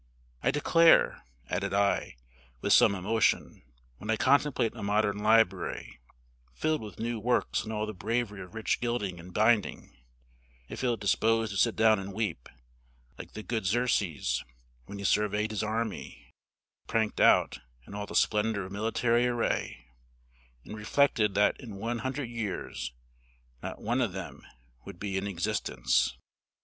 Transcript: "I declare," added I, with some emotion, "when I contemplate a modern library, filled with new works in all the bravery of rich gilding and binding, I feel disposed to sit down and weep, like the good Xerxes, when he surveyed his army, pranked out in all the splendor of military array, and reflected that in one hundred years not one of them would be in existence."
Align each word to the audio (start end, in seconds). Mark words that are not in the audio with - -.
"I 0.41 0.49
declare," 0.49 1.21
added 1.47 1.75
I, 1.75 2.15
with 2.59 2.73
some 2.73 2.95
emotion, 2.95 3.61
"when 3.99 4.09
I 4.09 4.15
contemplate 4.17 4.75
a 4.75 4.81
modern 4.81 5.19
library, 5.19 5.99
filled 6.55 6.81
with 6.81 6.97
new 6.97 7.19
works 7.19 7.63
in 7.63 7.71
all 7.71 7.85
the 7.85 7.93
bravery 7.93 8.41
of 8.41 8.55
rich 8.55 8.81
gilding 8.81 9.19
and 9.19 9.31
binding, 9.31 9.95
I 10.71 10.75
feel 10.75 10.97
disposed 10.97 11.51
to 11.51 11.57
sit 11.59 11.75
down 11.75 11.99
and 11.99 12.13
weep, 12.15 12.49
like 13.19 13.33
the 13.33 13.43
good 13.43 13.67
Xerxes, 13.67 14.43
when 14.87 14.97
he 14.97 15.03
surveyed 15.05 15.51
his 15.51 15.61
army, 15.61 16.31
pranked 16.87 17.19
out 17.21 17.59
in 17.85 17.93
all 17.93 18.07
the 18.07 18.15
splendor 18.15 18.65
of 18.65 18.71
military 18.71 19.27
array, 19.27 19.85
and 20.65 20.75
reflected 20.75 21.35
that 21.35 21.61
in 21.61 21.75
one 21.75 21.99
hundred 21.99 22.27
years 22.27 22.91
not 23.61 23.79
one 23.79 24.01
of 24.01 24.13
them 24.13 24.41
would 24.83 24.97
be 24.97 25.15
in 25.19 25.27
existence." 25.27 26.17